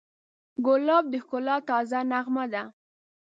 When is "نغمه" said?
2.11-2.45